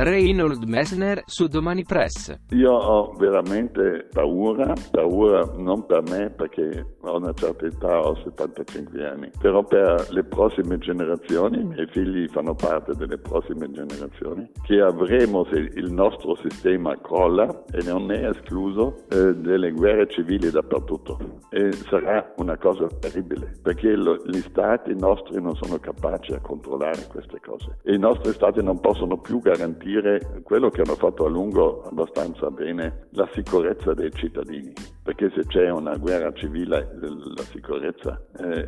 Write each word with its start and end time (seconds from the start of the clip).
Reynold 0.00 0.62
Messner 0.62 1.24
su 1.26 1.48
Domani 1.48 1.82
Press. 1.82 2.32
Io 2.50 2.70
ho 2.70 3.12
veramente 3.14 4.06
paura, 4.12 4.72
paura 4.92 5.44
non 5.56 5.86
per 5.86 6.02
me 6.08 6.30
perché 6.30 6.94
ho 7.00 7.16
una 7.16 7.32
certa 7.32 7.66
età, 7.66 8.06
ho 8.06 8.14
75 8.22 9.04
anni, 9.04 9.30
però 9.40 9.64
per 9.64 10.06
le 10.10 10.22
prossime 10.22 10.78
generazioni, 10.78 11.58
i 11.58 11.64
miei 11.64 11.88
figli 11.88 12.28
fanno 12.28 12.54
parte 12.54 12.94
delle 12.94 13.18
prossime 13.18 13.68
generazioni, 13.72 14.48
che 14.62 14.80
avremo 14.80 15.44
se 15.46 15.68
il 15.74 15.92
nostro 15.92 16.36
sistema 16.48 16.96
crolla 17.00 17.64
e 17.72 17.82
non 17.82 18.12
è 18.12 18.28
escluso 18.28 18.98
eh, 19.08 19.34
delle 19.34 19.72
guerre 19.72 20.06
civili 20.10 20.48
dappertutto. 20.48 21.18
E 21.50 21.72
sarà 21.72 22.34
una 22.36 22.56
cosa 22.56 22.86
terribile 23.00 23.52
perché 23.60 23.96
lo, 23.96 24.16
gli 24.26 24.42
stati 24.42 24.94
nostri 24.94 25.42
non 25.42 25.56
sono 25.56 25.78
capaci 25.78 26.34
a 26.34 26.40
controllare 26.40 27.06
queste 27.08 27.40
cose 27.40 27.78
e 27.82 27.94
i 27.94 27.98
nostri 27.98 28.32
stati 28.32 28.62
non 28.62 28.78
possono 28.78 29.16
più 29.18 29.40
garantire 29.40 29.87
garantire 29.88 30.42
quello 30.42 30.68
che 30.70 30.82
hanno 30.82 30.94
fatto 30.94 31.24
a 31.24 31.28
lungo 31.28 31.82
abbastanza 31.84 32.50
bene, 32.50 33.08
la 33.10 33.28
sicurezza 33.32 33.94
dei 33.94 34.12
cittadini, 34.12 34.72
perché 35.02 35.30
se 35.34 35.46
c'è 35.46 35.70
una 35.70 35.96
guerra 35.96 36.32
civile 36.34 36.90
la 37.00 37.42
sicurezza 37.42 38.20
è, 38.36 38.64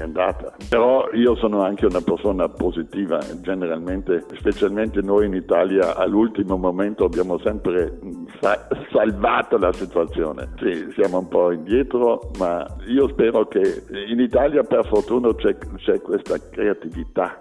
andata. 0.00 0.56
Però 0.68 1.08
io 1.12 1.36
sono 1.36 1.62
anche 1.62 1.86
una 1.86 2.00
persona 2.00 2.48
positiva, 2.48 3.20
generalmente, 3.40 4.24
specialmente 4.36 5.00
noi 5.00 5.26
in 5.26 5.34
Italia 5.34 5.94
all'ultimo 5.94 6.56
momento 6.56 7.04
abbiamo 7.04 7.38
sempre 7.38 7.98
sa- 8.40 8.66
salvato 8.90 9.56
la 9.58 9.72
situazione. 9.72 10.52
Sì, 10.58 10.90
siamo 10.94 11.18
un 11.18 11.28
po' 11.28 11.52
indietro, 11.52 12.30
ma 12.38 12.66
io 12.86 13.08
spero 13.08 13.46
che 13.46 13.84
in 14.08 14.18
Italia 14.20 14.62
per 14.62 14.86
fortuna 14.86 15.34
c'è, 15.34 15.56
c'è 15.76 16.00
questa 16.00 16.38
creatività 16.50 17.40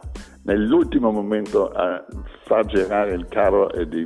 nell'ultimo 0.50 1.12
momento 1.12 1.70
a 1.70 2.04
far 2.46 2.66
girare 2.66 3.14
il 3.14 3.28
carro 3.28 3.72
e 3.72 3.88
di 3.88 4.04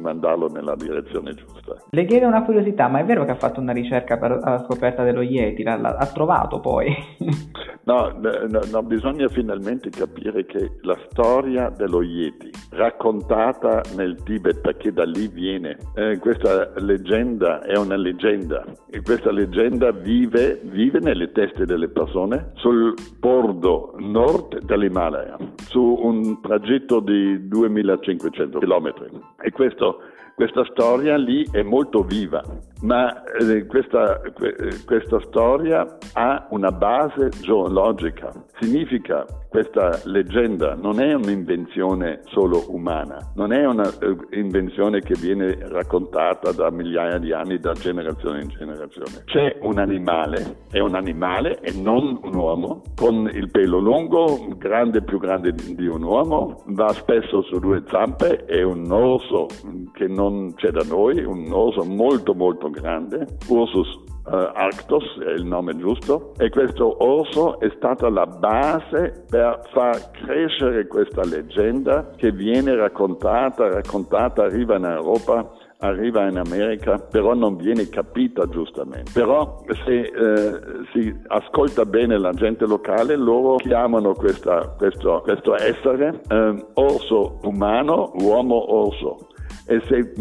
mandarlo 0.00 0.48
nella 0.48 0.74
direzione 0.74 1.34
giusta. 1.34 1.76
Le 1.90 2.04
chiedo 2.06 2.26
una 2.26 2.42
curiosità, 2.44 2.88
ma 2.88 3.00
è 3.00 3.04
vero 3.04 3.24
che 3.24 3.32
ha 3.32 3.36
fatto 3.36 3.60
una 3.60 3.72
ricerca 3.72 4.16
per 4.16 4.40
la 4.42 4.64
scoperta 4.64 5.04
dello 5.04 5.20
Yeti? 5.20 5.62
L'ha, 5.62 6.10
trovato 6.12 6.60
poi? 6.60 6.92
no, 7.84 8.12
no, 8.18 8.60
no, 8.70 8.82
bisogna 8.82 9.28
finalmente 9.28 9.90
capire 9.90 10.44
che 10.46 10.78
la 10.82 10.96
storia 11.10 11.70
dello 11.70 12.02
Yeti, 12.02 12.50
raccontata 12.70 13.82
nel 13.96 14.22
Tibet, 14.22 14.60
perché 14.60 14.92
da 14.92 15.04
lì 15.04 15.28
viene, 15.28 15.78
eh, 15.94 16.18
questa 16.18 16.72
leggenda 16.76 17.62
è 17.62 17.76
una 17.76 17.96
leggenda 17.96 18.64
e 18.90 19.00
questa 19.02 19.30
leggenda 19.30 19.90
vive, 19.92 20.60
vive 20.64 21.00
nelle 21.00 21.32
teste 21.32 21.64
delle 21.64 21.88
persone 21.88 22.52
sul 22.54 22.94
bordo 23.18 23.94
nord 23.98 24.60
dell'Himalaya, 24.64 25.36
su 25.56 25.80
un 25.80 26.40
tragitto 26.40 27.00
di 27.00 27.48
2500 27.48 28.58
km. 28.58 28.92
E 29.40 29.50
questo 29.50 29.98
questa 30.34 30.64
storia 30.64 31.16
lì 31.16 31.46
è 31.52 31.62
molto 31.62 32.02
viva, 32.02 32.42
ma 32.82 33.22
eh, 33.24 33.66
questa, 33.66 34.20
questa 34.84 35.20
storia 35.20 35.98
ha 36.14 36.46
una 36.50 36.70
base 36.70 37.28
geologica. 37.40 38.32
Significa 38.60 39.24
questa 39.48 40.00
leggenda 40.04 40.74
non 40.74 40.98
è 40.98 41.12
un'invenzione 41.12 42.20
solo 42.24 42.64
umana, 42.68 43.18
non 43.34 43.52
è 43.52 43.66
un'invenzione 43.66 45.00
che 45.00 45.14
viene 45.20 45.58
raccontata 45.68 46.52
da 46.52 46.70
migliaia 46.70 47.18
di 47.18 47.32
anni, 47.32 47.58
da 47.58 47.72
generazione 47.72 48.42
in 48.42 48.48
generazione. 48.48 49.24
C'è 49.26 49.58
un 49.60 49.78
animale, 49.78 50.56
è 50.70 50.78
un 50.78 50.94
animale 50.94 51.60
e 51.60 51.72
non 51.72 52.18
un 52.22 52.34
uomo, 52.34 52.82
con 52.96 53.30
il 53.32 53.50
pelo 53.50 53.78
lungo, 53.78 54.48
grande, 54.56 55.02
più 55.02 55.18
grande 55.18 55.52
di 55.52 55.86
un 55.86 56.02
uomo, 56.02 56.62
va 56.68 56.88
spesso 56.92 57.42
su 57.42 57.58
due 57.58 57.82
zampe, 57.88 58.46
è 58.46 58.62
un 58.62 58.90
orso 58.90 59.48
che 59.92 60.08
non 60.08 60.54
c'è 60.54 60.70
da 60.70 60.84
noi, 60.88 61.22
un 61.22 61.52
orso 61.52 61.84
molto 61.84 62.34
molto 62.34 62.70
grande, 62.72 63.26
Ursus 63.46 63.88
uh, 64.24 64.50
Arctos 64.54 65.04
è 65.20 65.30
il 65.30 65.44
nome 65.44 65.76
giusto, 65.76 66.32
e 66.38 66.50
questo 66.50 67.04
orso 67.04 67.60
è 67.60 67.70
stata 67.76 68.08
la 68.08 68.26
base 68.26 69.24
per 69.30 69.60
far 69.72 70.10
crescere 70.10 70.86
questa 70.88 71.24
leggenda 71.24 72.10
che 72.16 72.32
viene 72.32 72.74
raccontata, 72.74 73.68
raccontata, 73.68 74.42
arriva 74.42 74.76
in 74.76 74.84
Europa 74.84 75.60
arriva 75.82 76.28
in 76.28 76.38
America, 76.38 76.98
però 76.98 77.34
non 77.34 77.56
viene 77.56 77.88
capita 77.88 78.46
giustamente. 78.48 79.10
Però 79.12 79.62
se 79.84 80.00
eh, 80.00 80.60
si 80.92 81.14
ascolta 81.26 81.84
bene 81.84 82.18
la 82.18 82.32
gente 82.32 82.66
locale, 82.66 83.16
loro 83.16 83.56
chiamano 83.56 84.14
questa, 84.14 84.74
questo, 84.78 85.20
questo, 85.24 85.56
essere 85.56 86.20
eh, 86.28 86.66
orso 86.74 87.38
umano, 87.42 88.12
uomo 88.20 88.74
orso 88.74 89.26
e 89.66 89.80
se 89.86 90.12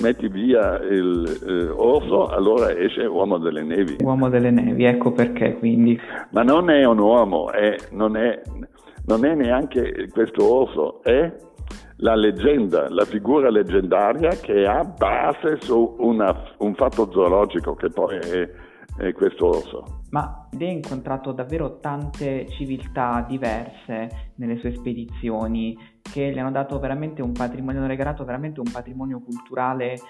metti 0.00 0.28
via 0.28 0.78
il 0.78 1.38
eh, 1.46 1.68
orso 1.68 2.26
allora 2.26 2.70
esce 2.76 3.04
uomo 3.06 3.38
delle 3.38 3.62
nevi. 3.62 3.96
Uomo 4.00 4.28
delle 4.28 4.50
nevi, 4.50 4.84
ecco 4.84 5.12
perché 5.12 5.56
quindi. 5.58 5.98
Ma 6.30 6.42
non 6.42 6.70
è 6.70 6.84
un 6.84 6.98
uomo, 6.98 7.50
è, 7.50 7.76
non, 7.90 8.16
è, 8.16 8.40
non 9.06 9.24
è 9.24 9.34
neanche 9.34 10.08
questo 10.12 10.52
orso, 10.52 11.02
è 11.02 11.32
la 11.96 12.14
leggenda, 12.14 12.88
la 12.88 13.04
figura 13.04 13.50
leggendaria 13.50 14.30
che 14.30 14.64
ha 14.64 14.84
base 14.84 15.58
su 15.60 15.96
una, 15.98 16.34
un 16.58 16.74
fatto 16.74 17.10
zoologico 17.10 17.74
che 17.74 17.90
poi 17.90 18.16
è, 18.16 18.48
è 18.98 19.12
questo 19.12 19.46
orso. 19.46 19.97
Ma 20.10 20.48
lei 20.52 20.68
ha 20.68 20.72
incontrato 20.72 21.32
davvero 21.32 21.78
tante 21.80 22.48
civiltà 22.50 23.24
diverse 23.28 24.32
nelle 24.36 24.56
sue 24.58 24.74
spedizioni 24.74 25.76
che 26.00 26.32
gli 26.32 26.38
hanno 26.38 26.50
dato 26.50 26.78
veramente 26.78 27.20
un 27.20 27.32
patrimonio, 27.32 27.80
hanno 27.80 27.88
regalato 27.88 28.24
veramente 28.24 28.60
un 28.60 28.70
patrimonio 28.72 29.20
culturale 29.20 29.92
eh, 29.92 30.00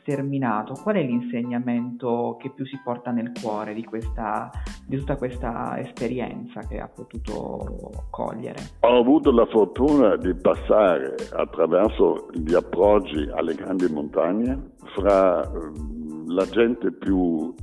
sterminato. 0.00 0.74
Qual 0.74 0.96
è 0.96 1.02
l'insegnamento 1.02 2.36
che 2.38 2.50
più 2.50 2.66
si 2.66 2.78
porta 2.84 3.10
nel 3.10 3.32
cuore 3.40 3.72
di, 3.72 3.84
questa, 3.84 4.50
di 4.86 4.98
tutta 4.98 5.16
questa 5.16 5.78
esperienza 5.78 6.60
che 6.60 6.78
ha 6.78 6.88
potuto 6.88 8.06
cogliere? 8.10 8.58
Ho 8.80 8.98
avuto 8.98 9.30
la 9.32 9.46
fortuna 9.46 10.16
di 10.16 10.34
passare 10.34 11.14
attraverso 11.32 12.28
gli 12.32 12.54
approcci 12.54 13.30
alle 13.34 13.54
grandi 13.54 13.90
montagne 13.90 14.72
fra 14.94 15.42
eh, 15.42 15.48
la 16.26 16.44
gente 16.46 16.92
più 16.92 17.54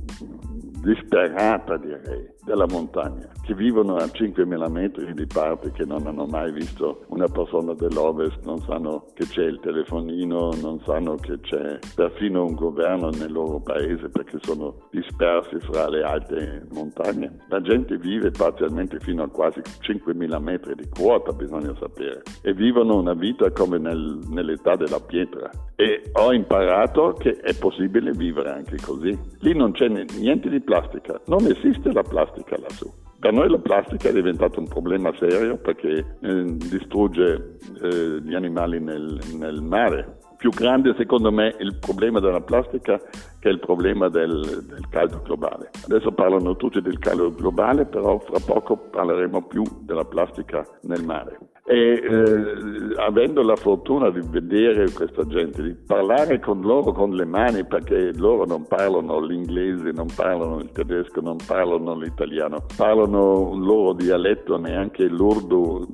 disperata 0.84 1.78
direi 1.78 2.32
della 2.44 2.66
montagna, 2.68 3.26
che 3.42 3.54
vivono 3.54 3.96
a 3.96 4.04
5.000 4.04 4.70
metri 4.70 5.14
di 5.14 5.26
parte, 5.26 5.72
che 5.72 5.84
non 5.84 6.06
hanno 6.06 6.26
mai 6.26 6.52
visto 6.52 7.04
una 7.08 7.26
persona 7.26 7.72
dell'Ovest, 7.72 8.44
non 8.44 8.60
sanno 8.60 9.06
che 9.14 9.26
c'è 9.26 9.44
il 9.44 9.60
telefonino, 9.60 10.50
non 10.60 10.78
sanno 10.84 11.16
che 11.16 11.40
c'è 11.40 11.78
perfino 11.94 12.44
un 12.44 12.54
governo 12.54 13.08
nel 13.10 13.32
loro 13.32 13.60
paese 13.60 14.10
perché 14.10 14.38
sono 14.42 14.88
dispersi 14.90 15.58
fra 15.60 15.88
le 15.88 16.02
alte 16.02 16.66
montagne. 16.72 17.38
La 17.48 17.62
gente 17.62 17.96
vive 17.96 18.30
parzialmente 18.30 19.00
fino 19.00 19.22
a 19.22 19.28
quasi 19.28 19.60
5.000 19.60 20.42
metri 20.42 20.74
di 20.74 20.88
quota, 20.88 21.32
bisogna 21.32 21.74
sapere, 21.78 22.22
e 22.42 22.52
vivono 22.52 22.98
una 22.98 23.14
vita 23.14 23.50
come 23.52 23.78
nel, 23.78 24.18
nell'età 24.28 24.76
della 24.76 25.00
pietra. 25.00 25.50
E 25.76 26.10
ho 26.12 26.32
imparato 26.32 27.14
che 27.14 27.38
è 27.40 27.56
possibile 27.56 28.12
vivere 28.12 28.50
anche 28.50 28.76
così. 28.84 29.18
Lì 29.40 29.56
non 29.56 29.72
c'è 29.72 29.88
niente 29.88 30.48
di 30.50 30.60
plastica, 30.74 31.20
non 31.26 31.46
esiste 31.46 31.92
la 31.92 32.02
plastica 32.02 32.56
lassù. 32.58 32.90
Per 33.20 33.32
noi 33.32 33.48
la 33.48 33.58
plastica 33.58 34.08
è 34.08 34.12
diventato 34.12 34.58
un 34.60 34.68
problema 34.68 35.10
serio 35.18 35.56
perché 35.56 36.16
eh, 36.20 36.44
distrugge 36.56 37.58
eh, 37.80 38.20
gli 38.22 38.34
animali 38.34 38.80
nel, 38.80 39.18
nel, 39.38 39.62
mare. 39.62 40.18
Più 40.36 40.50
grande 40.50 40.94
secondo 40.98 41.32
me 41.32 41.54
il 41.58 41.78
problema 41.78 42.20
della 42.20 42.42
plastica 42.42 43.00
che 43.38 43.48
il 43.48 43.60
problema 43.60 44.08
del, 44.08 44.64
del 44.68 44.88
caldo 44.90 45.22
globale. 45.22 45.70
Adesso 45.84 46.12
parlano 46.12 46.56
tutti 46.56 46.82
del 46.82 46.98
caldo 46.98 47.32
globale, 47.32 47.86
però 47.86 48.18
fra 48.18 48.40
poco 48.44 48.76
parleremo 48.76 49.46
più 49.46 49.62
della 49.80 50.04
plastica 50.04 50.66
nel 50.82 51.02
mare 51.02 51.38
e 51.66 51.94
eh, 51.94 52.94
avendo 53.00 53.42
la 53.42 53.56
fortuna 53.56 54.10
di 54.10 54.20
vedere 54.22 54.92
questa 54.92 55.26
gente, 55.26 55.62
di 55.62 55.74
parlare 55.74 56.38
con 56.38 56.60
loro 56.60 56.92
con 56.92 57.14
le 57.14 57.24
mani 57.24 57.64
perché 57.64 58.12
loro 58.16 58.44
non 58.44 58.66
parlano 58.66 59.18
l'inglese, 59.20 59.90
non 59.92 60.08
parlano 60.14 60.58
il 60.58 60.70
tedesco, 60.72 61.22
non 61.22 61.38
parlano 61.46 61.96
l'italiano, 61.96 62.66
parlano 62.76 63.48
un 63.48 63.62
loro 63.62 63.94
dialetto, 63.94 64.58
neanche 64.58 65.08
l'urdu 65.08 65.86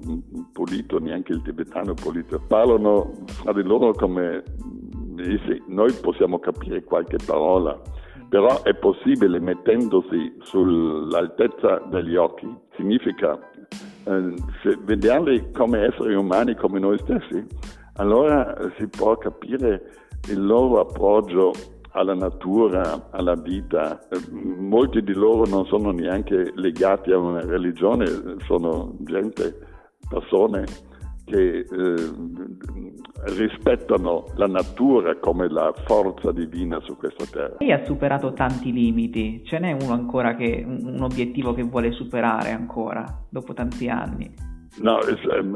pulito, 0.52 0.98
neanche 0.98 1.32
il 1.34 1.42
tibetano 1.42 1.94
pulito, 1.94 2.42
parlano 2.48 3.12
fra 3.26 3.52
di 3.52 3.62
loro 3.62 3.92
come 3.92 4.42
noi 5.66 5.92
possiamo 6.00 6.40
capire 6.40 6.82
qualche 6.82 7.18
parola, 7.24 7.80
però 8.28 8.62
è 8.62 8.74
possibile 8.74 9.38
mettendosi 9.38 10.34
sull'altezza 10.40 11.82
degli 11.90 12.16
occhi, 12.16 12.52
significa 12.74 13.38
se 14.62 14.78
vederli 14.82 15.50
come 15.52 15.86
esseri 15.86 16.14
umani, 16.14 16.54
come 16.54 16.78
noi 16.78 16.98
stessi, 16.98 17.46
allora 17.94 18.56
eh, 18.56 18.72
si 18.78 18.86
può 18.88 19.16
capire 19.16 19.82
il 20.28 20.44
loro 20.44 20.80
appoggio 20.80 21.52
alla 21.92 22.14
natura, 22.14 23.08
alla 23.10 23.34
vita. 23.34 23.98
Eh, 24.08 24.18
molti 24.30 25.02
di 25.02 25.12
loro 25.12 25.44
non 25.48 25.66
sono 25.66 25.90
neanche 25.90 26.52
legati 26.54 27.12
a 27.12 27.18
una 27.18 27.40
religione, 27.40 28.06
sono 28.46 28.94
gente, 29.00 29.58
persone 30.08 30.64
che 31.30 31.58
eh, 31.60 32.10
rispettano 33.36 34.24
la 34.34 34.48
natura 34.48 35.16
come 35.18 35.48
la 35.48 35.72
forza 35.86 36.32
divina 36.32 36.80
su 36.80 36.96
questa 36.96 37.24
terra. 37.30 37.56
Lei 37.60 37.70
ha 37.72 37.84
superato 37.84 38.32
tanti 38.32 38.72
limiti, 38.72 39.42
ce 39.44 39.60
n'è 39.60 39.76
uno 39.80 39.92
ancora 39.92 40.34
che 40.34 40.64
un 40.66 41.00
obiettivo 41.00 41.54
che 41.54 41.62
vuole 41.62 41.92
superare 41.92 42.50
ancora 42.50 43.04
dopo 43.28 43.52
tanti 43.54 43.88
anni? 43.88 44.48
No, 44.78 44.98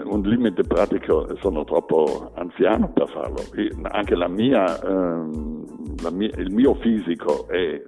un 0.04 0.22
limite 0.22 0.62
pratico, 0.62 1.36
sono 1.40 1.64
troppo 1.64 2.32
anziano 2.34 2.92
per 2.92 3.08
farlo. 3.08 3.42
Anche 3.82 4.16
la 4.16 4.28
mia, 4.28 4.64
la 4.64 5.26
mia, 6.10 6.30
il 6.36 6.50
mio 6.50 6.74
fisico 6.74 7.46
è, 7.48 7.80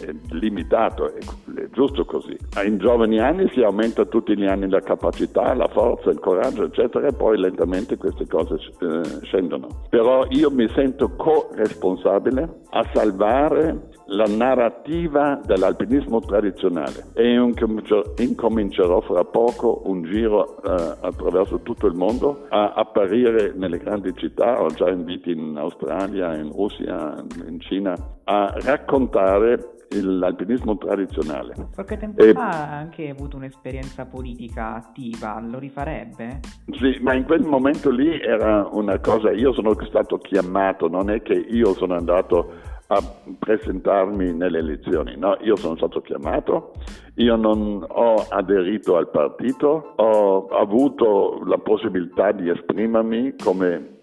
è 0.00 0.14
limitato, 0.30 1.12
è, 1.12 1.18
è, 1.18 1.68
giusto 1.70 2.04
così. 2.04 2.36
In 2.64 2.78
giovani 2.78 3.18
anni 3.20 3.48
si 3.52 3.62
aumenta 3.62 4.04
tutti 4.04 4.36
gli 4.36 4.46
anni 4.46 4.68
la 4.68 4.80
capacità, 4.80 5.54
la 5.54 5.68
forza, 5.68 6.10
il 6.10 6.20
coraggio, 6.20 6.64
eccetera, 6.64 7.08
e 7.08 7.12
poi 7.12 7.38
lentamente 7.38 7.96
queste 7.96 8.26
cose 8.26 8.54
eh, 8.54 9.24
scendono. 9.24 9.68
Però 9.88 10.26
io 10.30 10.50
mi 10.50 10.68
sento 10.74 11.14
co-responsabile 11.16 12.60
a 12.70 12.88
salvare 12.92 13.94
la 14.06 14.26
narrativa 14.26 15.40
dell'alpinismo 15.44 16.20
tradizionale 16.20 17.06
e 17.14 17.34
incomincerò 17.34 19.00
fra 19.00 19.24
poco 19.24 19.82
un 19.86 20.02
giro 20.04 20.62
eh, 20.62 20.96
attraverso 21.00 21.60
tutto 21.62 21.86
il 21.86 21.94
mondo 21.94 22.46
a 22.48 22.72
apparire 22.74 23.52
nelle 23.56 23.78
grandi 23.78 24.12
città, 24.14 24.62
ho 24.62 24.68
già 24.68 24.88
inviti 24.90 25.32
in 25.32 25.56
Australia, 25.56 26.36
in 26.36 26.52
Russia, 26.52 27.14
in 27.46 27.60
Cina, 27.60 27.94
a 28.24 28.54
raccontare 28.62 29.74
l'alpinismo 29.90 30.76
tradizionale. 30.76 31.54
Qualche 31.74 31.96
tempo 31.96 32.22
e... 32.22 32.32
fa 32.32 32.48
ha 32.48 32.76
anche 32.76 33.08
avuto 33.08 33.36
un'esperienza 33.36 34.06
politica 34.06 34.74
attiva, 34.74 35.40
lo 35.40 35.58
rifarebbe? 35.58 36.40
Sì, 36.78 36.98
ma 37.00 37.14
in 37.14 37.24
quel 37.24 37.42
momento 37.42 37.90
lì 37.90 38.20
era 38.20 38.68
una 38.70 38.98
cosa, 38.98 39.30
io 39.30 39.52
sono 39.52 39.74
stato 39.84 40.18
chiamato, 40.18 40.88
non 40.88 41.10
è 41.10 41.22
che 41.22 41.34
io 41.34 41.72
sono 41.74 41.94
andato 41.94 42.74
a 42.88 43.02
presentarmi 43.38 44.32
nelle 44.32 44.58
elezioni. 44.58 45.16
No, 45.16 45.36
io 45.40 45.56
sono 45.56 45.76
stato 45.76 46.00
chiamato, 46.00 46.72
io 47.14 47.36
non 47.36 47.84
ho 47.86 48.26
aderito 48.28 48.96
al 48.96 49.10
partito, 49.10 49.94
ho 49.96 50.46
avuto 50.48 51.42
la 51.44 51.58
possibilità 51.58 52.32
di 52.32 52.48
esprimermi 52.48 53.34
come 53.42 53.94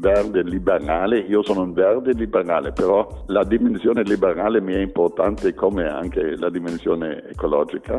verde 0.00 0.42
liberale, 0.42 1.18
io 1.18 1.42
sono 1.42 1.62
un 1.62 1.72
verde 1.72 2.12
liberale, 2.12 2.72
però 2.72 3.06
la 3.26 3.44
dimensione 3.44 4.02
liberale 4.02 4.60
mi 4.60 4.74
è 4.74 4.80
importante 4.80 5.54
come 5.54 5.86
anche 5.86 6.36
la 6.36 6.50
dimensione 6.50 7.28
ecologica 7.28 7.94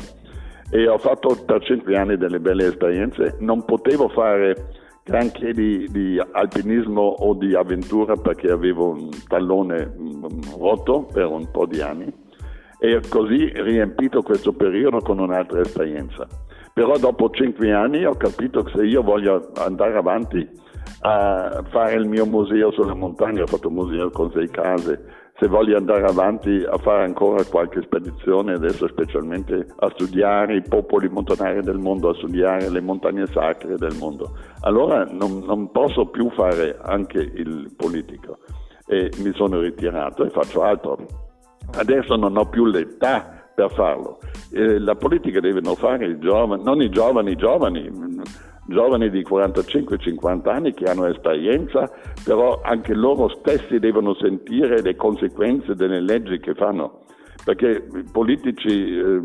e 0.69 0.87
ho 0.87 0.97
fatto 0.97 1.37
per 1.45 1.63
cinque 1.63 1.95
anni 1.95 2.17
delle 2.17 2.39
belle 2.39 2.65
esperienze, 2.65 3.37
non 3.39 3.63
potevo 3.63 4.09
fare 4.09 4.81
granché 5.03 5.53
di, 5.53 5.87
di, 5.91 6.21
alpinismo 6.31 7.01
o 7.01 7.33
di 7.33 7.53
avventura 7.55 8.15
perché 8.15 8.49
avevo 8.49 8.91
un 8.91 9.09
tallone 9.27 9.93
mm, 9.97 10.23
rotto 10.57 11.03
per 11.11 11.25
un 11.25 11.51
po' 11.51 11.65
di 11.65 11.81
anni 11.81 12.11
e 12.79 13.01
così 13.07 13.51
riempito 13.53 14.21
questo 14.21 14.53
periodo 14.53 14.99
con 14.99 15.19
un'altra 15.19 15.61
esperienza. 15.61 16.27
Però 16.73 16.97
dopo 16.97 17.29
cinque 17.29 17.71
anni 17.71 18.03
ho 18.03 18.15
capito 18.15 18.63
che 18.63 18.71
se 18.75 18.85
io 18.85 19.03
voglio 19.03 19.51
andare 19.55 19.95
avanti 19.95 20.49
a 21.01 21.63
fare 21.69 21.93
il 21.93 22.07
mio 22.07 22.25
museo 22.25 22.71
sulla 22.71 22.95
montagna, 22.95 23.43
ho 23.43 23.47
fatto 23.47 23.67
un 23.67 23.75
museo 23.75 24.09
con 24.09 24.31
sei 24.31 24.49
case, 24.49 25.22
se 25.43 25.49
voglio 25.49 25.75
andare 25.75 26.05
avanti 26.05 26.63
a 26.65 26.77
fare 26.77 27.03
ancora 27.03 27.43
qualche 27.43 27.81
spedizione, 27.81 28.53
adesso 28.53 28.87
specialmente 28.87 29.67
a 29.75 29.89
studiare 29.89 30.55
i 30.55 30.61
popoli 30.61 31.09
montanari 31.09 31.61
del 31.61 31.79
mondo, 31.79 32.11
a 32.11 32.15
studiare 32.15 32.69
le 32.69 32.79
montagne 32.79 33.27
sacre 33.27 33.75
del 33.75 33.93
mondo, 33.99 34.37
allora 34.61 35.03
non, 35.03 35.43
non 35.45 35.69
posso 35.69 36.05
più 36.05 36.29
fare 36.29 36.77
anche 36.81 37.17
il 37.17 37.73
politico 37.75 38.37
e 38.85 39.11
mi 39.17 39.33
sono 39.33 39.59
ritirato 39.59 40.23
e 40.23 40.29
faccio 40.29 40.63
altro. 40.63 41.05
Adesso 41.75 42.15
non 42.15 42.37
ho 42.37 42.45
più 42.45 42.65
l'età 42.65 43.49
per 43.53 43.69
farlo. 43.73 44.19
Eh, 44.49 44.79
la 44.79 44.95
politica 44.95 45.41
devono 45.41 45.75
fare 45.75 46.05
i 46.05 46.19
giovani, 46.19 46.63
non 46.63 46.81
i 46.81 46.89
giovani, 46.89 47.31
i 47.31 47.35
giovani 47.35 47.91
giovani 48.73 49.09
di 49.09 49.21
45-50 49.21 50.49
anni 50.49 50.73
che 50.73 50.85
hanno 50.85 51.05
esperienza, 51.05 51.89
però 52.25 52.59
anche 52.63 52.93
loro 52.93 53.29
stessi 53.29 53.79
devono 53.79 54.13
sentire 54.15 54.81
le 54.81 54.95
conseguenze 54.95 55.75
delle 55.75 56.01
leggi 56.01 56.39
che 56.39 56.53
fanno. 56.55 57.01
Perché 57.45 57.87
i 57.93 58.05
politici, 58.09 58.97
eh, 58.97 59.21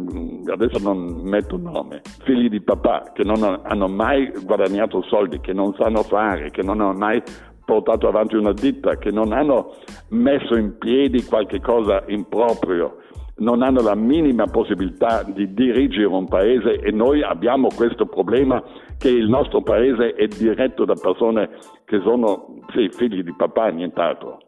adesso 0.52 0.78
non 0.80 1.20
metto 1.22 1.56
nome, 1.56 2.02
figli 2.24 2.48
di 2.48 2.60
papà 2.60 3.12
che 3.14 3.22
non 3.22 3.60
hanno 3.62 3.86
mai 3.86 4.32
guadagnato 4.44 5.02
soldi, 5.02 5.38
che 5.40 5.52
non 5.52 5.72
sanno 5.74 6.02
fare, 6.02 6.50
che 6.50 6.62
non 6.62 6.80
hanno 6.80 6.98
mai 6.98 7.22
portato 7.64 8.08
avanti 8.08 8.34
una 8.34 8.52
ditta, 8.52 8.96
che 8.96 9.10
non 9.10 9.32
hanno 9.32 9.74
messo 10.08 10.56
in 10.56 10.78
piedi 10.78 11.22
qualche 11.22 11.60
cosa 11.60 12.02
improprio, 12.06 12.96
non 13.38 13.62
hanno 13.62 13.82
la 13.82 13.94
minima 13.94 14.46
possibilità 14.46 15.22
di 15.22 15.52
dirigere 15.52 16.06
un 16.06 16.26
paese 16.26 16.80
e 16.80 16.90
noi 16.90 17.22
abbiamo 17.22 17.68
questo 17.74 18.06
problema 18.06 18.62
che 18.98 19.08
il 19.08 19.28
nostro 19.28 19.62
paese 19.62 20.14
è 20.14 20.26
diretto 20.26 20.84
da 20.84 20.94
persone 20.94 21.50
che 21.84 22.00
sono 22.00 22.60
sì, 22.72 22.88
figli 22.90 23.22
di 23.22 23.34
papà 23.34 23.68
nient'altro. 23.68 24.47